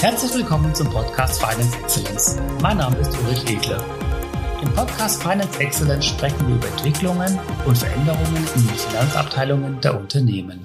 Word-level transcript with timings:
Herzlich 0.00 0.32
willkommen 0.32 0.72
zum 0.76 0.88
Podcast 0.90 1.42
Finance 1.42 1.76
Excellence. 1.76 2.36
Mein 2.62 2.76
Name 2.76 2.96
ist 2.98 3.18
Ulrich 3.18 3.44
Egler. 3.50 3.84
Im 4.62 4.72
Podcast 4.72 5.20
Finance 5.20 5.58
Excellence 5.58 6.06
sprechen 6.06 6.46
wir 6.46 6.54
über 6.54 6.68
Entwicklungen 6.68 7.36
und 7.66 7.76
Veränderungen 7.76 8.36
in 8.36 8.66
den 8.68 8.76
Finanzabteilungen 8.76 9.80
der 9.80 9.98
Unternehmen. 9.98 10.64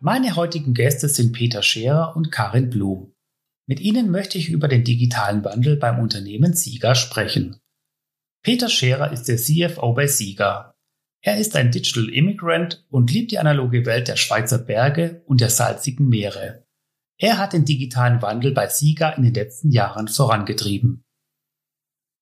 Meine 0.00 0.36
heutigen 0.36 0.74
Gäste 0.74 1.08
sind 1.08 1.32
Peter 1.32 1.62
Scherer 1.62 2.14
und 2.14 2.30
Karin 2.30 2.68
Blum. 2.68 3.14
Mit 3.66 3.80
ihnen 3.80 4.10
möchte 4.10 4.36
ich 4.36 4.50
über 4.50 4.68
den 4.68 4.84
digitalen 4.84 5.42
Wandel 5.44 5.78
beim 5.78 5.98
Unternehmen 5.98 6.52
Sieger 6.52 6.94
sprechen. 6.94 7.56
Peter 8.42 8.68
Scherer 8.68 9.12
ist 9.12 9.28
der 9.28 9.38
CFO 9.38 9.94
bei 9.94 10.06
Sieger. 10.06 10.74
Er 11.22 11.38
ist 11.38 11.56
ein 11.56 11.70
Digital 11.70 12.10
Immigrant 12.10 12.84
und 12.90 13.10
liebt 13.10 13.30
die 13.30 13.38
analoge 13.38 13.86
Welt 13.86 14.08
der 14.08 14.16
Schweizer 14.16 14.58
Berge 14.58 15.22
und 15.24 15.40
der 15.40 15.48
salzigen 15.48 16.10
Meere. 16.10 16.66
Er 17.22 17.38
hat 17.38 17.52
den 17.52 17.64
digitalen 17.64 18.20
Wandel 18.20 18.50
bei 18.50 18.66
Sika 18.66 19.10
in 19.10 19.22
den 19.22 19.32
letzten 19.32 19.70
Jahren 19.70 20.08
vorangetrieben. 20.08 21.04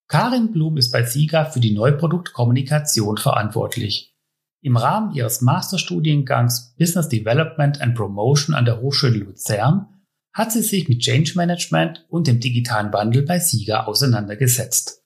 Karin 0.08 0.52
Blum 0.52 0.76
ist 0.76 0.90
bei 0.92 1.04
Sika 1.04 1.46
für 1.46 1.60
die 1.60 1.72
Neuproduktkommunikation 1.72 3.16
verantwortlich. 3.16 4.14
Im 4.60 4.76
Rahmen 4.76 5.14
ihres 5.14 5.40
Masterstudiengangs 5.40 6.74
Business 6.76 7.08
Development 7.08 7.80
and 7.80 7.94
Promotion 7.94 8.54
an 8.54 8.66
der 8.66 8.82
Hochschule 8.82 9.20
Luzern 9.20 10.04
hat 10.34 10.52
sie 10.52 10.60
sich 10.60 10.86
mit 10.90 11.00
Change 11.00 11.32
Management 11.34 12.04
und 12.10 12.26
dem 12.26 12.38
digitalen 12.38 12.92
Wandel 12.92 13.22
bei 13.22 13.38
Sika 13.38 13.84
auseinandergesetzt. 13.84 15.02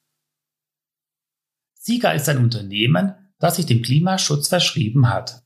Sika 1.74 2.10
ist 2.10 2.28
ein 2.28 2.38
Unternehmen, 2.38 3.14
das 3.38 3.56
sich 3.56 3.66
dem 3.66 3.82
Klimaschutz 3.82 4.48
verschrieben 4.48 5.08
hat. 5.08 5.43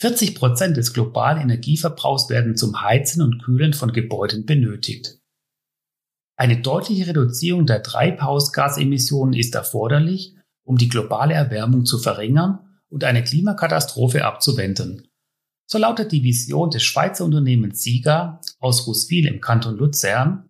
40 0.00 0.34
Prozent 0.34 0.76
des 0.76 0.92
globalen 0.92 1.40
Energieverbrauchs 1.40 2.28
werden 2.28 2.56
zum 2.56 2.82
Heizen 2.82 3.22
und 3.22 3.42
Kühlen 3.42 3.72
von 3.72 3.92
Gebäuden 3.92 4.46
benötigt. 4.46 5.18
Eine 6.36 6.60
deutliche 6.60 7.06
Reduzierung 7.06 7.66
der 7.66 7.82
Treibhausgasemissionen 7.82 9.34
ist 9.34 9.54
erforderlich, 9.54 10.34
um 10.64 10.76
die 10.76 10.88
globale 10.88 11.34
Erwärmung 11.34 11.84
zu 11.84 11.98
verringern 11.98 12.80
und 12.88 13.04
eine 13.04 13.22
Klimakatastrophe 13.22 14.24
abzuwenden. 14.24 15.08
So 15.66 15.78
lautet 15.78 16.12
die 16.12 16.22
Vision 16.22 16.70
des 16.70 16.82
Schweizer 16.82 17.24
Unternehmens 17.24 17.82
Sieger 17.82 18.40
aus 18.58 18.86
Ruswil 18.86 19.26
im 19.26 19.40
Kanton 19.40 19.76
Luzern, 19.76 20.48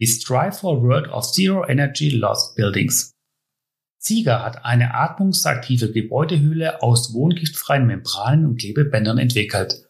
We 0.00 0.06
strive 0.06 0.52
for 0.58 0.76
a 0.76 0.80
world 0.80 1.08
of 1.08 1.30
zero 1.30 1.64
energy 1.68 2.10
lost 2.10 2.56
buildings. 2.56 3.13
Sieger 4.06 4.44
hat 4.44 4.66
eine 4.66 4.92
atmungsaktive 4.92 5.90
Gebäudehülle 5.90 6.82
aus 6.82 7.14
wohngiftfreien 7.14 7.86
Membranen 7.86 8.44
und 8.44 8.60
Klebebändern 8.60 9.16
entwickelt. 9.16 9.88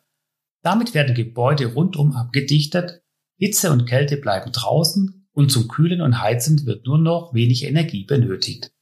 Damit 0.62 0.94
werden 0.94 1.16
Gebäude 1.16 1.74
rundum 1.74 2.12
abgedichtet, 2.12 3.02
Hitze 3.36 3.72
und 3.72 3.86
Kälte 3.86 4.16
bleiben 4.16 4.52
draußen 4.52 5.28
und 5.32 5.50
zum 5.50 5.66
Kühlen 5.66 6.00
und 6.00 6.22
Heizen 6.22 6.64
wird 6.64 6.86
nur 6.86 6.98
noch 6.98 7.34
wenig 7.34 7.64
Energie 7.64 8.04
benötigt. 8.04 8.72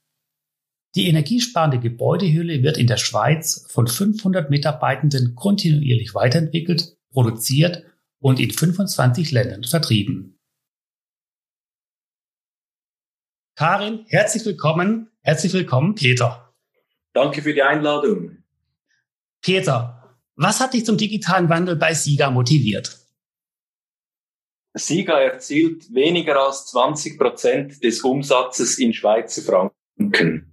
Die 0.95 1.07
energiesparende 1.07 1.81
Gebäudehülle 1.81 2.63
wird 2.63 2.77
in 2.77 2.87
der 2.87 2.99
Schweiz 2.99 3.65
von 3.71 3.87
500 3.87 4.51
Mitarbeitenden 4.51 5.35
kontinuierlich 5.35 6.15
weiterentwickelt, 6.15 6.99
produziert 7.11 7.85
und 8.19 8.39
in 8.39 8.51
25 8.51 9.31
Ländern 9.31 9.65
vertrieben. 9.65 10.39
Karin, 13.57 14.05
herzlich 14.09 14.45
willkommen. 14.45 15.12
Herzlich 15.25 15.53
willkommen, 15.53 15.95
Peter. 15.95 16.53
Danke 17.13 17.43
für 17.43 17.55
die 17.55 17.63
Einladung. 17.63 18.39
Peter, 19.41 20.17
was 20.35 20.59
hat 20.59 20.75
dich 20.75 20.85
zum 20.85 20.97
digitalen 20.97 21.49
Wandel 21.49 21.77
bei 21.77 21.95
Sieger 21.95 22.33
motiviert? 22.33 22.99
Sieger 24.75 25.21
erzielt 25.21 25.95
weniger 25.95 26.45
als 26.45 26.67
20 26.67 27.21
Prozent 27.21 27.85
des 27.85 28.01
Umsatzes 28.01 28.79
in 28.79 28.93
Schweizer 28.93 29.43
Franken. 29.43 30.53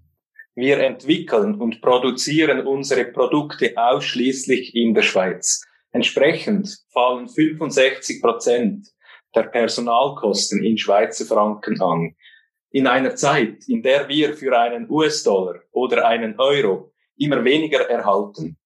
Wir 0.54 0.80
entwickeln 0.82 1.56
und 1.56 1.82
produzieren 1.82 2.68
unsere 2.68 3.06
Produkte 3.06 3.74
ausschließlich 3.76 4.76
in 4.76 4.94
der 4.94 5.02
Schweiz. 5.02 5.66
Entsprechend 5.92 6.78
fallen 6.94 7.28
65 7.28 8.22
Prozent 8.22 8.88
der 9.34 9.44
Personalkosten 9.44 10.64
in 10.64 10.78
Schweizer 10.78 11.26
Franken 11.26 11.82
an 11.82 12.16
in 12.72 12.88
einer 12.88 13.16
Zeit, 13.16 13.68
in 13.68 13.82
der 13.82 14.08
wir 14.08 14.34
für 14.36 14.58
einen 14.58 14.90
US-Dollar 14.90 15.62
oder 15.72 16.08
einen 16.08 16.40
Euro 16.40 16.94
immer 17.18 17.44
weniger 17.44 17.90
erhalten. 17.90 18.58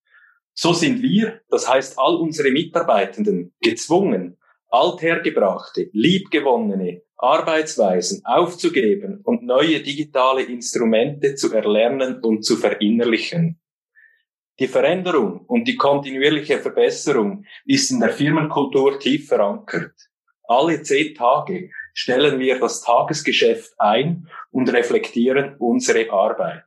So 0.53 0.73
sind 0.73 1.01
wir, 1.01 1.41
das 1.49 1.67
heißt 1.67 1.97
all 1.97 2.15
unsere 2.15 2.51
Mitarbeitenden, 2.51 3.53
gezwungen, 3.59 4.37
althergebrachte, 4.69 5.89
liebgewonnene 5.93 7.01
Arbeitsweisen 7.17 8.21
aufzugeben 8.25 9.21
und 9.23 9.43
neue 9.43 9.81
digitale 9.81 10.43
Instrumente 10.43 11.35
zu 11.35 11.53
erlernen 11.53 12.19
und 12.21 12.43
zu 12.43 12.57
verinnerlichen. 12.57 13.59
Die 14.59 14.67
Veränderung 14.67 15.45
und 15.47 15.67
die 15.67 15.77
kontinuierliche 15.77 16.59
Verbesserung 16.59 17.45
ist 17.65 17.91
in 17.91 17.99
der 17.99 18.09
Firmenkultur 18.09 18.99
tief 18.99 19.27
verankert. 19.27 19.93
Alle 20.43 20.83
zehn 20.83 21.15
Tage 21.15 21.71
stellen 21.93 22.39
wir 22.39 22.59
das 22.59 22.81
Tagesgeschäft 22.81 23.73
ein 23.77 24.27
und 24.51 24.71
reflektieren 24.73 25.55
unsere 25.59 26.11
Arbeit. 26.11 26.65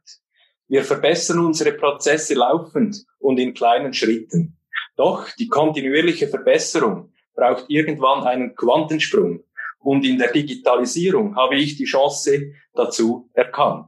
Wir 0.68 0.82
verbessern 0.82 1.40
unsere 1.40 1.72
Prozesse 1.72 2.34
laufend 2.34 3.04
und 3.18 3.38
in 3.38 3.54
kleinen 3.54 3.92
Schritten. 3.92 4.56
Doch 4.96 5.28
die 5.38 5.48
kontinuierliche 5.48 6.28
Verbesserung 6.28 7.12
braucht 7.34 7.66
irgendwann 7.68 8.24
einen 8.24 8.54
Quantensprung. 8.54 9.44
Und 9.78 10.04
in 10.04 10.18
der 10.18 10.32
Digitalisierung 10.32 11.36
habe 11.36 11.56
ich 11.56 11.76
die 11.76 11.84
Chance 11.84 12.52
dazu 12.74 13.30
erkannt. 13.34 13.86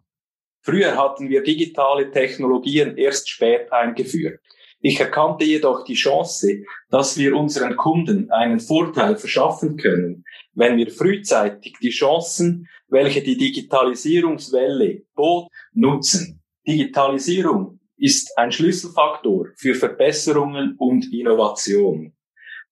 Früher 0.60 0.96
hatten 0.96 1.28
wir 1.28 1.42
digitale 1.42 2.10
Technologien 2.10 2.96
erst 2.96 3.28
spät 3.28 3.72
eingeführt. 3.72 4.40
Ich 4.80 5.00
erkannte 5.00 5.44
jedoch 5.44 5.82
die 5.84 5.94
Chance, 5.94 6.62
dass 6.88 7.16
wir 7.16 7.34
unseren 7.34 7.76
Kunden 7.76 8.30
einen 8.30 8.60
Vorteil 8.60 9.16
verschaffen 9.16 9.76
können, 9.76 10.24
wenn 10.58 10.76
wir 10.76 10.90
frühzeitig 10.90 11.76
die 11.80 11.90
Chancen, 11.90 12.68
welche 12.88 13.22
die 13.22 13.36
Digitalisierungswelle 13.36 15.02
bot, 15.14 15.48
nutzen. 15.72 16.42
Digitalisierung 16.66 17.78
ist 17.96 18.36
ein 18.36 18.50
Schlüsselfaktor 18.50 19.50
für 19.56 19.74
Verbesserungen 19.74 20.74
und 20.76 21.12
Innovation. 21.12 22.12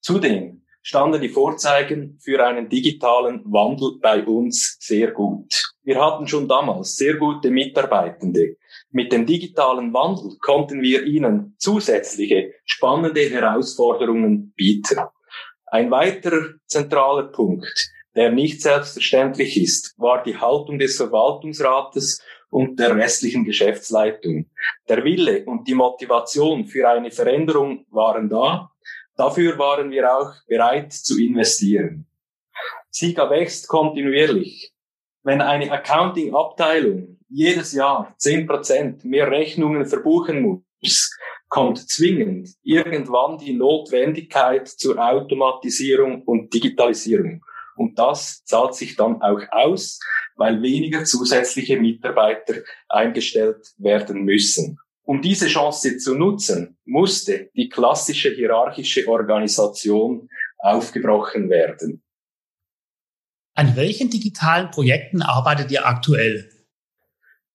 Zudem 0.01 0.65
standen 0.83 1.21
die 1.21 1.29
Vorzeigen 1.29 2.19
für 2.21 2.45
einen 2.45 2.69
digitalen 2.69 3.45
Wandel 3.45 3.99
bei 4.01 4.25
uns 4.25 4.77
sehr 4.81 5.13
gut. 5.13 5.53
Wir 5.85 6.05
hatten 6.05 6.27
schon 6.27 6.49
damals 6.49 6.97
sehr 6.97 7.15
gute 7.15 7.51
Mitarbeitende. 7.51 8.57
Mit 8.91 9.13
dem 9.13 9.27
digitalen 9.27 9.93
Wandel 9.93 10.37
konnten 10.41 10.83
wir 10.83 11.05
ihnen 11.05 11.55
zusätzliche 11.59 12.53
spannende 12.65 13.29
Herausforderungen 13.31 14.53
bieten. 14.57 14.99
Ein 15.67 15.91
weiterer 15.91 16.55
zentraler 16.67 17.25
Punkt, 17.25 17.91
der 18.15 18.31
nicht 18.31 18.63
selbstverständlich 18.63 19.61
ist, 19.61 19.95
war 19.99 20.23
die 20.23 20.37
Haltung 20.37 20.79
des 20.79 20.97
Verwaltungsrates 20.97 22.23
und 22.51 22.79
der 22.79 22.95
restlichen 22.97 23.45
Geschäftsleitung. 23.45 24.49
Der 24.89 25.05
Wille 25.05 25.45
und 25.45 25.67
die 25.67 25.75
Motivation 25.75 26.67
für 26.67 26.89
eine 26.89 27.11
Veränderung 27.11 27.85
waren 27.91 28.29
da. 28.29 28.71
Dafür 29.17 29.59
waren 29.59 29.91
wir 29.91 30.11
auch 30.13 30.33
bereit 30.47 30.93
zu 30.93 31.21
investieren. 31.21 32.07
Sika 32.91 33.29
wächst 33.29 33.69
kontinuierlich. 33.69 34.73
Wenn 35.23 35.41
eine 35.41 35.71
Accounting-Abteilung 35.73 37.19
jedes 37.29 37.73
Jahr 37.73 38.15
zehn 38.17 38.47
Prozent 38.47 39.05
mehr 39.05 39.31
Rechnungen 39.31 39.85
verbuchen 39.85 40.43
muss, 40.43 41.15
kommt 41.49 41.89
zwingend 41.89 42.51
irgendwann 42.63 43.39
die 43.39 43.53
Notwendigkeit 43.53 44.69
zur 44.69 44.99
Automatisierung 44.99 46.23
und 46.23 46.53
Digitalisierung. 46.53 47.45
Und 47.77 47.99
das 47.99 48.43
zahlt 48.45 48.75
sich 48.75 48.97
dann 48.97 49.23
auch 49.23 49.41
aus, 49.51 50.01
weil 50.37 50.63
weniger 50.63 51.05
zusätzliche 51.05 51.79
Mitarbeiter 51.79 52.55
eingestellt 52.89 53.75
werden 53.79 54.25
müssen. 54.25 54.79
Um 55.03 55.23
diese 55.23 55.47
Chance 55.47 55.99
zu 55.99 56.17
nutzen, 56.17 56.79
musste 56.85 57.51
die 57.55 57.69
klassische 57.69 58.31
hierarchische 58.31 59.07
Organisation 59.07 60.29
aufgebrochen 60.59 61.49
werden. 61.49 62.03
An 63.55 63.77
welchen 63.77 64.11
digitalen 64.11 64.71
Projekten 64.71 65.23
arbeitet 65.23 65.71
ihr 65.71 65.87
aktuell? 65.87 66.51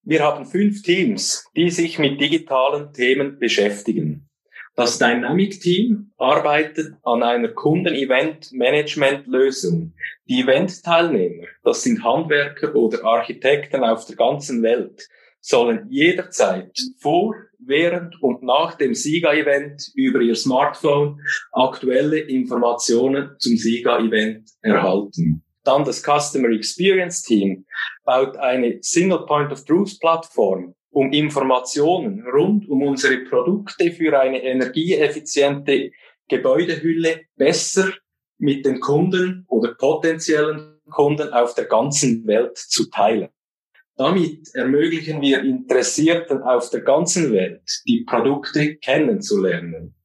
Wir 0.03 0.24
haben 0.24 0.48
fünf 0.48 0.81
Teams, 0.81 1.45
die 1.56 1.69
sich 1.69 2.00
mit 2.00 2.19
digitalen 2.19 2.92
Themen 2.92 3.38
beschäftigen. 3.38 4.27
Das 4.75 4.98
Dynamic 4.98 5.62
Team 5.62 6.12
arbeitet 6.18 6.95
an 7.03 7.21
einer 7.21 7.50
Kunden-Event-Management-Lösung. 7.50 9.94
Die 10.27 10.42
Event-Teilnehmer, 10.42 11.45
das 11.63 11.83
sind 11.83 12.03
Handwerker 12.03 12.74
oder 12.74 13.06
Architekten 13.06 13.83
auf 13.83 14.07
der 14.07 14.15
ganzen 14.15 14.63
Welt, 14.63 15.07
sollen 15.39 15.86
jederzeit 15.89 16.75
vor, 17.00 17.36
während 17.59 18.19
und 18.24 18.42
nach 18.42 18.74
dem 18.74 18.95
SIGA-Event 18.95 19.92
über 19.94 20.21
ihr 20.21 20.36
Smartphone 20.36 21.21
aktuelle 21.51 22.18
Informationen 22.18 23.36
zum 23.38 23.56
SIGA-Event 23.56 24.50
erhalten. 24.62 25.44
Dann 25.63 25.86
das 25.86 26.01
Customer 26.01 26.50
Experience 26.50 27.21
Team 27.21 27.68
baut 28.03 28.38
eine 28.38 28.80
Single 28.81 29.25
Point 29.25 29.51
of 29.51 29.65
Truth 29.65 30.00
Plattform, 30.00 30.75
um 30.92 31.12
Informationen 31.12 32.24
rund 32.27 32.68
um 32.69 32.83
unsere 32.83 33.19
Produkte 33.25 33.92
für 33.92 34.19
eine 34.19 34.44
energieeffiziente 34.44 35.92
Gebäudehülle 36.27 37.21
besser 37.36 37.94
mit 38.38 38.65
den 38.65 38.80
Kunden 38.80 39.45
oder 39.48 39.75
potenziellen 39.75 40.80
Kunden 40.89 41.31
auf 41.31 41.53
der 41.56 41.65
ganzen 41.65 42.25
Welt 42.25 42.57
zu 42.57 42.89
teilen. 42.89 43.30
Damit 43.95 44.50
ermöglichen 44.56 45.21
wir 45.21 45.42
Interessierten 45.42 46.42
auf 46.42 46.69
der 46.69 46.81
ganzen 46.81 47.31
Welt, 47.31 47.62
die 47.88 48.03
Produkte 48.03 48.77
kennenzulernen. 48.77 49.95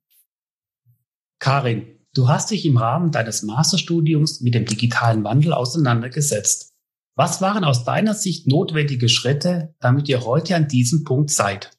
Karin, 1.38 1.97
Du 2.14 2.28
hast 2.28 2.50
dich 2.50 2.64
im 2.64 2.76
Rahmen 2.76 3.10
deines 3.10 3.42
Masterstudiums 3.42 4.40
mit 4.40 4.54
dem 4.54 4.64
digitalen 4.64 5.24
Wandel 5.24 5.52
auseinandergesetzt. 5.52 6.72
Was 7.14 7.42
waren 7.42 7.64
aus 7.64 7.84
deiner 7.84 8.14
Sicht 8.14 8.46
notwendige 8.46 9.08
Schritte, 9.08 9.74
damit 9.80 10.08
ihr 10.08 10.24
heute 10.24 10.54
an 10.56 10.68
diesem 10.68 11.04
Punkt 11.04 11.30
seid? 11.30 11.70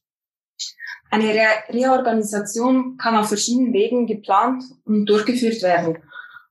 Eine 1.09 1.29
Re 1.33 1.47
Reorganisation 1.69 2.97
kann 2.97 3.15
auf 3.15 3.29
verschiedenen 3.29 3.73
Wegen 3.73 4.05
geplant 4.05 4.63
und 4.85 5.05
durchgeführt 5.07 5.63
werden. 5.63 5.97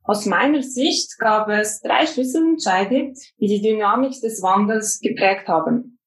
Aus 0.02 0.24
meiner 0.26 0.62
Sicht 0.62 1.18
gab 1.18 1.48
es 1.48 1.80
drei 1.80 2.06
Schlüsselentscheide, 2.06 3.12
die 3.38 3.46
die 3.46 3.60
Dynamik 3.60 4.18
des 4.20 4.42
Wandels 4.42 5.00
geprägt 5.00 5.46
haben. 5.48 5.97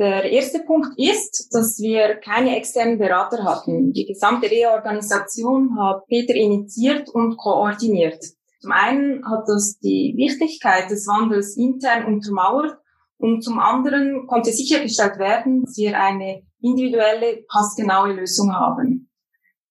Der 0.00 0.24
erste 0.24 0.58
Punkt 0.60 0.98
ist, 0.98 1.48
dass 1.52 1.78
wir 1.78 2.16
keine 2.16 2.56
externen 2.56 2.98
Berater 2.98 3.44
hatten. 3.44 3.92
Die 3.92 4.06
gesamte 4.06 4.50
Reorganisation 4.50 5.78
hat 5.78 6.06
Peter 6.08 6.34
initiiert 6.34 7.08
und 7.10 7.36
koordiniert. 7.36 8.24
Zum 8.60 8.72
einen 8.72 9.24
hat 9.24 9.44
das 9.46 9.78
die 9.78 10.14
Wichtigkeit 10.16 10.90
des 10.90 11.06
Wandels 11.06 11.56
intern 11.56 12.06
untermauert 12.06 12.76
und 13.18 13.42
zum 13.44 13.60
anderen 13.60 14.26
konnte 14.26 14.50
sichergestellt 14.50 15.18
werden, 15.18 15.62
dass 15.62 15.76
wir 15.76 16.00
eine 16.00 16.42
individuelle, 16.60 17.44
passgenaue 17.48 18.14
Lösung 18.14 18.52
haben. 18.52 19.10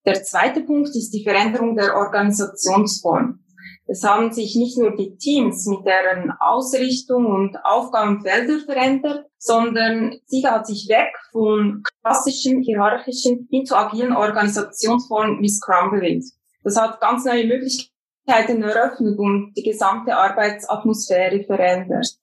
Der 0.06 0.22
zweite 0.22 0.62
Punkt 0.62 0.90
ist 0.90 1.10
die 1.10 1.22
Veränderung 1.22 1.76
der 1.76 1.96
Organisationsform. 1.96 3.43
Es 3.86 4.02
haben 4.02 4.32
sich 4.32 4.56
nicht 4.56 4.78
nur 4.78 4.96
die 4.96 5.16
Teams 5.16 5.66
mit 5.66 5.84
deren 5.84 6.30
Ausrichtung 6.40 7.26
und 7.26 7.56
Aufgabenfelder 7.64 8.60
verändert, 8.64 9.26
sondern 9.36 10.16
sie 10.24 10.46
hat 10.46 10.66
sich 10.66 10.88
weg 10.88 11.12
von 11.32 11.82
klassischen 12.02 12.62
hierarchischen 12.62 13.46
hin 13.50 13.66
zu 13.66 13.76
agilen 13.76 14.16
Organisationsformen 14.16 15.42
wie 15.42 15.50
Scrum 15.50 15.90
bewegt. 15.90 16.24
Das 16.62 16.80
hat 16.80 17.00
ganz 17.00 17.26
neue 17.26 17.46
Möglichkeiten 17.46 18.62
eröffnet 18.62 19.18
und 19.18 19.52
die 19.54 19.62
gesamte 19.62 20.16
Arbeitsatmosphäre 20.16 21.44
verändert. 21.44 22.16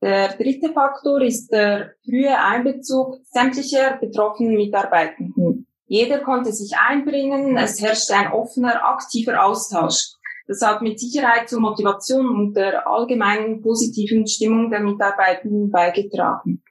Der 0.00 0.28
dritte 0.28 0.72
Faktor 0.72 1.20
ist 1.20 1.48
der 1.52 1.92
frühe 2.04 2.34
Einbezug 2.34 3.18
sämtlicher 3.24 3.98
betroffenen 3.98 4.54
Mitarbeitenden. 4.54 5.66
Jeder 5.86 6.20
konnte 6.20 6.52
sich 6.52 6.76
einbringen, 6.76 7.56
es 7.56 7.80
herrschte 7.80 8.14
ein 8.14 8.30
offener, 8.30 8.84
aktiver 8.84 9.44
Austausch. 9.44 10.17
Das 10.50 10.62
hat 10.62 10.80
mit 10.80 10.98
Sicherheit 10.98 11.46
zur 11.50 11.60
Motivation 11.60 12.26
und 12.26 12.54
der 12.54 12.86
allgemeinen 12.88 13.60
positiven 13.60 14.26
Stimmung 14.26 14.70
der 14.70 14.80
Mitarbeitenden 14.80 15.70
beigetragen. 15.70 16.62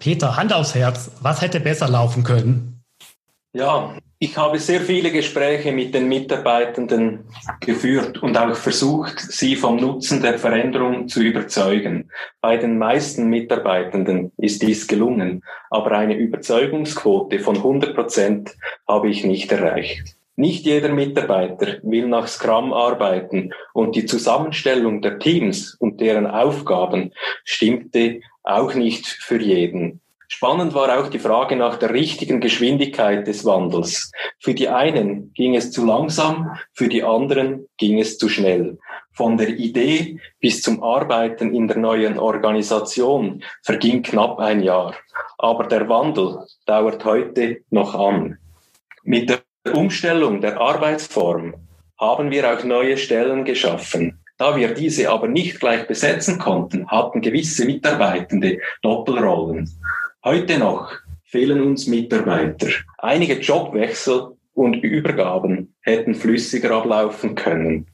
Peter, 0.00 0.36
Hand 0.36 0.52
aufs 0.52 0.74
Herz, 0.74 1.12
was 1.22 1.40
hätte 1.40 1.60
besser 1.60 1.88
laufen 1.88 2.24
können? 2.24 2.82
Ja, 3.52 3.94
ich 4.24 4.38
habe 4.38 4.58
sehr 4.58 4.80
viele 4.80 5.12
Gespräche 5.12 5.70
mit 5.70 5.92
den 5.94 6.08
Mitarbeitenden 6.08 7.24
geführt 7.60 8.22
und 8.22 8.38
auch 8.38 8.56
versucht, 8.56 9.20
sie 9.20 9.54
vom 9.54 9.76
Nutzen 9.76 10.22
der 10.22 10.38
Veränderung 10.38 11.08
zu 11.08 11.20
überzeugen. 11.20 12.10
Bei 12.40 12.56
den 12.56 12.78
meisten 12.78 13.28
Mitarbeitenden 13.28 14.32
ist 14.38 14.62
dies 14.62 14.86
gelungen, 14.86 15.42
aber 15.68 15.92
eine 15.92 16.16
Überzeugungsquote 16.16 17.38
von 17.38 17.56
100 17.56 17.94
Prozent 17.94 18.56
habe 18.88 19.10
ich 19.10 19.24
nicht 19.24 19.52
erreicht. 19.52 20.16
Nicht 20.36 20.64
jeder 20.64 20.88
Mitarbeiter 20.88 21.76
will 21.82 22.08
nach 22.08 22.26
Scrum 22.26 22.72
arbeiten 22.72 23.52
und 23.74 23.94
die 23.94 24.06
Zusammenstellung 24.06 25.02
der 25.02 25.18
Teams 25.18 25.74
und 25.74 26.00
deren 26.00 26.26
Aufgaben 26.26 27.12
stimmte 27.44 28.20
auch 28.42 28.74
nicht 28.74 29.06
für 29.06 29.40
jeden. 29.40 30.00
Spannend 30.28 30.74
war 30.74 30.98
auch 30.98 31.08
die 31.08 31.18
Frage 31.18 31.56
nach 31.56 31.76
der 31.76 31.90
richtigen 31.90 32.40
Geschwindigkeit 32.40 33.26
des 33.26 33.44
Wandels. 33.44 34.10
Für 34.38 34.54
die 34.54 34.68
einen 34.68 35.32
ging 35.34 35.54
es 35.54 35.70
zu 35.70 35.84
langsam, 35.84 36.56
für 36.72 36.88
die 36.88 37.02
anderen 37.02 37.66
ging 37.76 37.98
es 37.98 38.18
zu 38.18 38.28
schnell. 38.28 38.78
Von 39.12 39.36
der 39.36 39.48
Idee 39.48 40.18
bis 40.40 40.62
zum 40.62 40.82
Arbeiten 40.82 41.54
in 41.54 41.68
der 41.68 41.78
neuen 41.78 42.18
Organisation 42.18 43.44
verging 43.62 44.02
knapp 44.02 44.38
ein 44.38 44.62
Jahr. 44.62 44.94
Aber 45.38 45.66
der 45.66 45.88
Wandel 45.88 46.38
dauert 46.66 47.04
heute 47.04 47.60
noch 47.70 47.94
an. 47.94 48.38
Mit 49.04 49.30
der 49.30 49.42
Umstellung 49.72 50.40
der 50.40 50.60
Arbeitsform 50.60 51.54
haben 51.98 52.30
wir 52.30 52.52
auch 52.52 52.64
neue 52.64 52.96
Stellen 52.96 53.44
geschaffen. 53.44 54.20
Da 54.36 54.56
wir 54.56 54.74
diese 54.74 55.10
aber 55.10 55.28
nicht 55.28 55.60
gleich 55.60 55.86
besetzen 55.86 56.38
konnten, 56.38 56.88
hatten 56.88 57.20
gewisse 57.20 57.66
Mitarbeitende 57.66 58.58
Doppelrollen. 58.82 59.70
Heute 60.24 60.56
noch 60.56 60.90
fehlen 61.22 61.60
uns 61.60 61.86
Mitarbeiter. 61.86 62.68
Einige 62.96 63.40
Jobwechsel 63.40 64.38
und 64.54 64.76
Übergaben 64.76 65.74
hätten 65.82 66.14
flüssiger 66.14 66.70
ablaufen 66.70 67.34
können. 67.34 67.88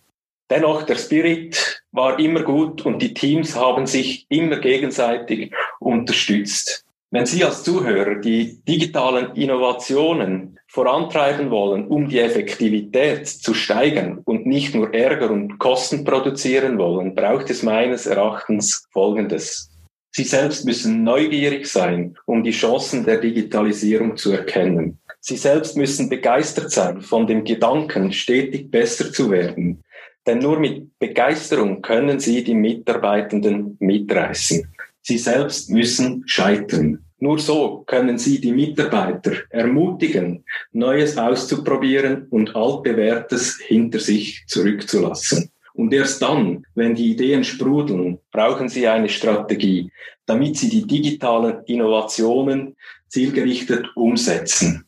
Dennoch, 0.48 0.84
der 0.84 0.94
Spirit 0.94 1.82
war 1.90 2.20
immer 2.20 2.42
gut 2.42 2.86
und 2.86 3.02
die 3.02 3.14
Teams 3.14 3.56
haben 3.56 3.84
sich 3.86 4.26
immer 4.28 4.58
gegenseitig 4.58 5.52
unterstützt. 5.80 6.84
Wenn 7.10 7.26
Sie 7.26 7.44
als 7.44 7.64
Zuhörer 7.64 8.20
die 8.20 8.60
digitalen 8.62 9.34
Innovationen 9.34 10.60
vorantreiben 10.68 11.50
wollen, 11.50 11.88
um 11.88 12.08
die 12.08 12.20
Effektivität 12.20 13.26
zu 13.26 13.54
steigern 13.54 14.20
und 14.24 14.46
nicht 14.46 14.72
nur 14.72 14.94
Ärger 14.94 15.32
und 15.32 15.58
Kosten 15.58 16.04
produzieren 16.04 16.78
wollen, 16.78 17.16
braucht 17.16 17.50
es 17.50 17.64
meines 17.64 18.06
Erachtens 18.06 18.86
Folgendes. 18.92 19.70
Sie 20.12 20.24
selbst 20.24 20.64
müssen 20.64 21.04
neugierig 21.04 21.66
sein, 21.66 22.16
um 22.26 22.42
die 22.42 22.50
Chancen 22.50 23.04
der 23.04 23.18
Digitalisierung 23.18 24.16
zu 24.16 24.32
erkennen. 24.32 24.98
Sie 25.20 25.36
selbst 25.36 25.76
müssen 25.76 26.08
begeistert 26.08 26.70
sein 26.72 27.00
von 27.00 27.26
dem 27.26 27.44
Gedanken, 27.44 28.12
stetig 28.12 28.70
besser 28.70 29.12
zu 29.12 29.30
werden. 29.30 29.84
Denn 30.26 30.38
nur 30.38 30.58
mit 30.58 30.98
Begeisterung 30.98 31.82
können 31.82 32.18
Sie 32.18 32.42
die 32.42 32.54
Mitarbeitenden 32.54 33.76
mitreißen. 33.80 34.66
Sie 35.02 35.18
selbst 35.18 35.70
müssen 35.70 36.24
scheitern. 36.26 37.04
Nur 37.18 37.38
so 37.38 37.84
können 37.86 38.18
Sie 38.18 38.40
die 38.40 38.52
Mitarbeiter 38.52 39.32
ermutigen, 39.50 40.44
Neues 40.72 41.18
auszuprobieren 41.18 42.26
und 42.30 42.56
altbewährtes 42.56 43.58
hinter 43.60 44.00
sich 44.00 44.44
zurückzulassen. 44.46 45.49
Und 45.74 45.92
erst 45.92 46.22
dann, 46.22 46.66
wenn 46.74 46.94
die 46.94 47.12
Ideen 47.12 47.44
sprudeln, 47.44 48.18
brauchen 48.32 48.68
Sie 48.68 48.86
eine 48.88 49.08
Strategie, 49.08 49.90
damit 50.26 50.56
Sie 50.56 50.68
die 50.68 50.86
digitalen 50.86 51.64
Innovationen 51.66 52.76
zielgerichtet 53.08 53.86
umsetzen. 53.94 54.84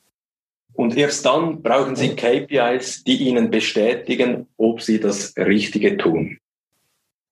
Und 0.73 0.97
erst 0.97 1.27
dann 1.27 1.63
brauchen 1.63 1.97
Sie 1.97 2.17
KPIs, 2.17 3.05
die 3.05 3.17
Ihnen 3.29 3.51
bestätigen, 3.51 4.47
ob 4.57 4.81
Sie 4.81 4.99
das 4.99 5.35
Richtige 5.37 5.97
tun. 5.97 6.39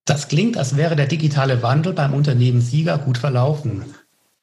Das 0.05 0.27
klingt, 0.27 0.57
als 0.57 0.77
wäre 0.77 0.95
der 0.95 1.07
digitale 1.07 1.61
Wandel 1.63 1.93
beim 1.93 2.13
Unternehmen 2.13 2.61
Sieger 2.61 2.97
gut 2.97 3.17
verlaufen. 3.17 3.85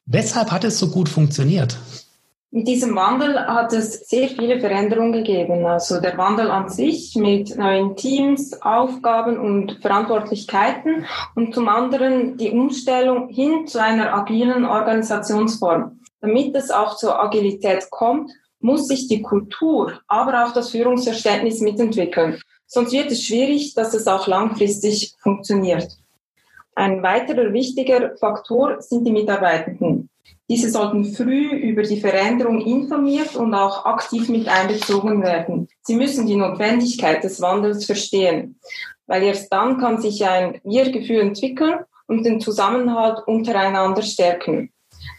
Weshalb 0.07 0.51
hat 0.51 0.65
es 0.65 0.79
so 0.79 0.91
gut 0.91 1.09
funktioniert? 1.09 1.79
Mit 2.51 2.67
diesem 2.67 2.97
Wandel 2.97 3.39
hat 3.39 3.75
es 3.75 4.09
sehr 4.09 4.29
viele 4.29 4.59
Veränderungen 4.59 5.13
gegeben. 5.13 5.67
Also 5.67 6.01
der 6.01 6.17
Wandel 6.17 6.51
an 6.51 6.71
sich 6.71 7.15
mit 7.15 7.55
neuen 7.59 7.95
Teams, 7.95 8.63
Aufgaben 8.63 9.39
und 9.39 9.83
Verantwortlichkeiten 9.83 11.05
und 11.35 11.55
zum 11.55 11.69
anderen 11.69 12.39
die 12.39 12.51
Umstellung 12.51 13.29
hin 13.29 13.67
zu 13.67 13.83
einer 13.83 14.15
agilen 14.15 14.65
Organisationsform. 14.65 16.01
Damit 16.23 16.57
es 16.57 16.71
auch 16.71 16.97
zur 16.97 17.21
Agilität 17.21 17.91
kommt, 17.91 18.31
muss 18.61 18.89
sich 18.89 19.09
die 19.09 19.21
Kultur, 19.21 20.01
aber 20.09 20.47
auch 20.47 20.53
das 20.53 20.71
Führungsverständnis 20.71 21.61
mitentwickeln. 21.61 22.41
Sonst 22.67 22.93
wird 22.93 23.11
es 23.11 23.25
schwierig, 23.25 23.75
dass 23.75 23.93
es 23.93 24.07
auch 24.07 24.27
langfristig 24.27 25.15
funktioniert. 25.21 25.99
Ein 26.75 27.03
weiterer 27.03 27.53
wichtiger 27.53 28.17
Faktor 28.17 28.81
sind 28.81 29.05
die 29.05 29.13
Mitarbeitenden. 29.13 30.09
Diese 30.51 30.71
sollten 30.71 31.05
früh 31.05 31.49
über 31.49 31.83
die 31.83 32.01
Veränderung 32.01 32.61
informiert 32.63 33.37
und 33.37 33.53
auch 33.53 33.85
aktiv 33.85 34.31
mit 34.31 34.49
einbezogen 34.49 35.23
werden. 35.23 35.69
Sie 35.83 35.95
müssen 35.95 36.27
die 36.27 36.37
Notwendigkeit 36.37 37.23
des 37.23 37.43
Wandels 37.43 37.85
verstehen, 37.85 38.59
weil 39.07 39.25
erst 39.25 39.53
dann 39.53 39.79
kann 39.79 40.01
sich 40.01 40.25
ein 40.25 40.59
Wir-Gefühl 40.65 41.21
entwickeln 41.21 41.81
und 42.07 42.25
den 42.25 42.41
Zusammenhalt 42.41 43.19
untereinander 43.27 44.03
stärken. 44.03 44.73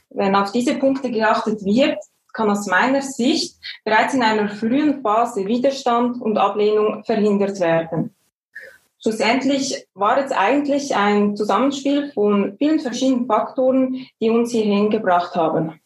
Wenn 0.10 0.36
auf 0.36 0.52
diese 0.52 0.76
Punkte 0.76 1.12
geachtet 1.12 1.64
wird, 1.64 2.00
kann 2.34 2.50
aus 2.50 2.66
meiner 2.66 3.04
Sicht 3.04 3.58
bereits 3.84 4.16
in 4.16 4.24
einer 4.24 4.50
frühen 4.50 5.02
Phase 5.04 5.46
Widerstand 5.46 6.20
und 6.22 6.38
Ablehnung 6.38 7.04
verhindert 7.04 7.60
werden. 7.60 8.16
Schlussendlich 9.02 9.88
war 9.94 10.24
es 10.24 10.32
eigentlich 10.32 10.96
ein 10.96 11.38
Zusammenspiel 11.38 12.12
von 12.12 12.58
vielen 12.58 12.80
verschiedenen 12.80 13.28
Faktoren, 13.28 14.06
die 14.20 14.30
uns 14.30 14.52
hierhin 14.52 14.90
gebracht 14.90 15.36
haben. 15.36 15.80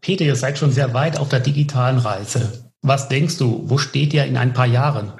Peter, 0.00 0.24
ihr 0.24 0.36
seid 0.36 0.58
schon 0.58 0.72
sehr 0.72 0.94
weit 0.94 1.18
auf 1.18 1.28
der 1.28 1.40
digitalen 1.40 1.98
Reise. 1.98 2.70
Was 2.80 3.08
denkst 3.08 3.38
du, 3.38 3.62
wo 3.66 3.78
steht 3.78 4.14
ihr 4.14 4.24
in 4.24 4.36
ein 4.36 4.54
paar 4.54 4.66
Jahren? 4.66 5.12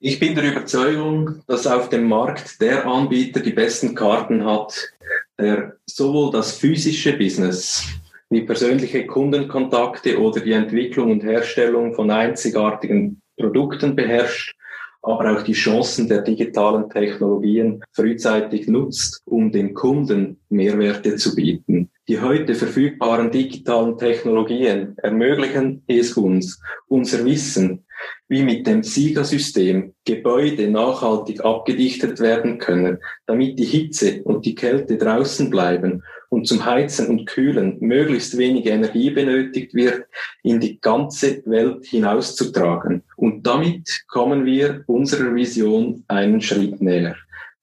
Ich 0.00 0.18
bin 0.18 0.34
der 0.34 0.52
Überzeugung, 0.52 1.42
dass 1.46 1.66
auf 1.66 1.88
dem 1.88 2.08
Markt 2.08 2.60
der 2.60 2.86
Anbieter 2.86 3.40
die 3.40 3.52
besten 3.52 3.94
Karten 3.94 4.44
hat, 4.44 4.74
der 5.38 5.76
sowohl 5.86 6.30
das 6.30 6.52
physische 6.52 7.14
Business 7.14 7.84
wie 8.30 8.42
persönliche 8.42 9.06
Kundenkontakte 9.06 10.20
oder 10.20 10.40
die 10.40 10.52
Entwicklung 10.52 11.10
und 11.10 11.22
Herstellung 11.22 11.94
von 11.94 12.10
einzigartigen 12.10 13.20
Produkten 13.36 13.96
beherrscht, 13.96 14.54
aber 15.08 15.32
auch 15.32 15.42
die 15.42 15.54
Chancen 15.54 16.08
der 16.08 16.22
digitalen 16.22 16.88
Technologien 16.90 17.82
frühzeitig 17.92 18.68
nutzt, 18.68 19.22
um 19.24 19.50
den 19.50 19.74
Kunden 19.74 20.40
Mehrwerte 20.50 21.16
zu 21.16 21.34
bieten. 21.34 21.90
Die 22.08 22.20
heute 22.20 22.54
verfügbaren 22.54 23.30
digitalen 23.30 23.96
Technologien 23.98 24.94
ermöglichen 24.98 25.82
es 25.86 26.12
uns, 26.14 26.60
unser 26.88 27.24
Wissen, 27.24 27.84
wie 28.28 28.42
mit 28.42 28.66
dem 28.66 28.82
Siegersystem 28.82 29.94
Gebäude 30.04 30.70
nachhaltig 30.70 31.44
abgedichtet 31.44 32.20
werden 32.20 32.58
können, 32.58 32.98
damit 33.26 33.58
die 33.58 33.64
Hitze 33.64 34.22
und 34.22 34.46
die 34.46 34.54
Kälte 34.54 34.96
draußen 34.96 35.50
bleiben 35.50 36.02
und 36.30 36.46
zum 36.46 36.64
Heizen 36.64 37.06
und 37.08 37.26
Kühlen 37.26 37.76
möglichst 37.80 38.36
wenig 38.36 38.66
Energie 38.66 39.10
benötigt 39.10 39.74
wird, 39.74 40.04
in 40.42 40.60
die 40.60 40.80
ganze 40.80 41.42
Welt 41.46 41.86
hinauszutragen. 41.86 43.02
Und 43.16 43.46
damit 43.46 44.02
kommen 44.08 44.44
wir 44.44 44.84
unserer 44.86 45.34
Vision 45.34 46.04
einen 46.08 46.40
Schritt 46.40 46.80
näher. 46.80 47.16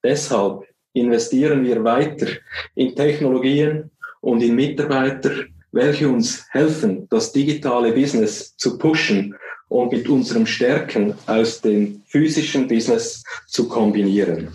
Deshalb 0.04 0.64
investieren 0.94 1.64
wir 1.64 1.84
weiter 1.84 2.28
in 2.76 2.96
Technologien 2.96 3.92
und 4.22 4.42
in 4.42 4.56
Mitarbeiter, 4.56 5.32
welche 5.72 6.08
uns 6.08 6.46
helfen, 6.52 7.08
das 7.10 7.32
digitale 7.32 7.92
Business 7.92 8.56
zu 8.58 8.78
pushen 8.78 9.36
und 9.68 9.92
mit 9.92 10.08
unseren 10.08 10.48
Stärken 10.48 11.14
aus 11.28 11.62
dem 11.62 12.02
physischen 12.06 12.68
Business 12.68 13.24
zu 13.48 13.68
kombinieren. 13.68 14.50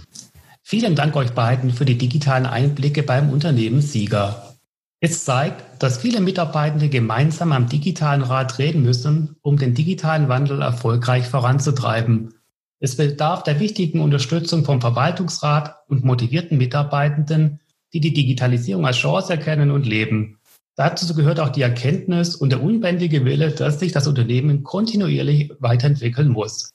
Vielen 0.71 0.95
Dank 0.95 1.17
euch 1.17 1.33
beiden 1.33 1.73
für 1.73 1.85
die 1.85 1.99
digitalen 1.99 2.47
Einblicke 2.47 3.03
beim 3.03 3.31
Unternehmen 3.31 3.81
Sieger. 3.83 4.55
Es 5.01 5.25
zeigt, 5.25 5.83
dass 5.83 5.99
viele 5.99 6.21
Mitarbeitende 6.21 6.89
gemeinsam 6.89 7.51
am 7.51 7.69
digitalen 7.69 8.23
Rat 8.23 8.61
reden 8.61 8.83
müssen, 8.83 9.35
um 9.43 9.57
den 9.57 9.75
digitalen 9.75 10.29
Wandel 10.29 10.63
erfolgreich 10.63 11.27
voranzutreiben. 11.27 12.35
Es 12.79 12.97
bedarf 12.97 13.43
der 13.43 13.59
wichtigen 13.59 13.99
Unterstützung 13.99 14.65
vom 14.65 14.81
Verwaltungsrat 14.81 15.75
und 15.89 16.05
motivierten 16.05 16.57
Mitarbeitenden, 16.57 17.59
die 17.93 17.99
die 17.99 18.15
Digitalisierung 18.15 18.87
als 18.87 18.99
Chance 18.99 19.33
erkennen 19.33 19.73
und 19.73 19.87
leben. 19.87 20.39
Dazu 20.77 21.13
gehört 21.17 21.41
auch 21.41 21.49
die 21.49 21.63
Erkenntnis 21.63 22.37
und 22.37 22.51
der 22.51 22.63
unbändige 22.63 23.25
Wille, 23.25 23.51
dass 23.51 23.81
sich 23.81 23.91
das 23.91 24.07
Unternehmen 24.07 24.63
kontinuierlich 24.63 25.51
weiterentwickeln 25.59 26.29
muss. 26.29 26.71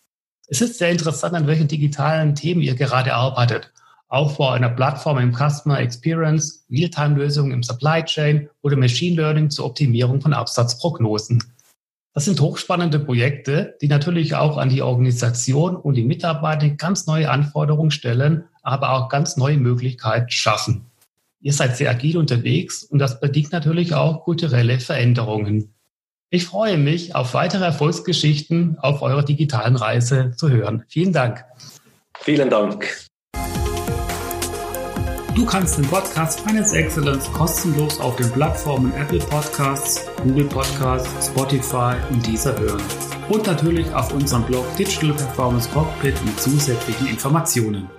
Es 0.48 0.60
ist 0.60 0.80
sehr 0.80 0.92
interessant, 0.92 1.34
an 1.34 1.48
welchen 1.48 1.70
digitalen 1.70 2.36
Themen 2.36 2.62
ihr 2.62 2.76
gerade 2.76 3.14
arbeitet 3.14 3.72
Aufbau 4.08 4.50
einer 4.50 4.70
Plattform 4.70 5.18
im 5.18 5.34
Customer 5.34 5.80
Experience, 5.80 6.66
Realtime-Lösungen 6.70 7.52
im 7.52 7.64
Supply 7.64 8.04
Chain 8.04 8.50
oder 8.62 8.78
Machine 8.78 9.16
Learning 9.16 9.50
zur 9.50 9.66
Optimierung 9.66 10.22
von 10.22 10.34
Absatzprognosen. 10.34 11.44
Das 12.14 12.26
sind 12.26 12.40
hochspannende 12.40 13.00
Projekte, 13.00 13.76
die 13.82 13.90
natürlich 13.90 14.36
auch 14.36 14.58
an 14.58 14.70
die 14.70 14.82
Organisation 14.82 15.76
und 15.76 15.96
die 15.96 16.06
Mitarbeiter 16.06 16.70
ganz 16.70 17.08
neue 17.08 17.30
Anforderungen 17.30 17.92
stellen, 17.92 18.46
aber 18.62 18.94
auch 18.94 19.10
ganz 19.10 19.36
neue 19.36 19.58
Möglichkeiten 19.58 20.30
schaffen. 20.30 20.86
Ihr 21.42 21.54
seid 21.54 21.76
sehr 21.76 21.92
agil 21.92 22.18
unterwegs 22.18 22.84
und 22.84 23.00
das 23.00 23.20
bedingt 23.20 23.52
natürlich 23.52 23.94
auch 23.94 24.24
kulturelle 24.24 24.80
Veränderungen. 24.80 25.74
Ich 26.30 26.46
freue 26.46 26.78
mich 26.78 27.16
auf 27.16 27.34
weitere 27.34 27.66
Erfolgsgeschichten 27.66 28.78
auf 28.80 29.02
eurer 29.02 29.24
digitalen 29.24 29.76
Reise 29.76 30.32
zu 30.36 30.50
hören. 30.50 30.84
Vielen 30.88 31.14
Dank. 31.14 31.44
Vielen 32.20 32.50
Dank. 32.50 33.08
Du 35.36 35.46
kannst 35.46 35.78
den 35.78 35.86
Podcast 35.86 36.40
Finance 36.40 36.74
Excellence 36.78 37.30
kostenlos 37.34 38.00
auf 38.00 38.16
den 38.16 38.32
Plattformen 38.32 38.94
Apple 38.94 39.20
Podcasts, 39.20 40.10
Google 40.24 40.46
Podcasts, 40.46 41.28
Spotify 41.28 41.96
und 42.10 42.26
dieser 42.26 42.58
hören. 42.58 42.82
Und 43.28 43.46
natürlich 43.46 43.94
auf 43.94 44.14
unserem 44.14 44.44
Blog 44.46 44.64
Digital 44.78 45.12
Performance 45.12 45.70
Cockpit 45.72 46.16
mit 46.24 46.40
zusätzlichen 46.40 47.08
Informationen. 47.08 47.90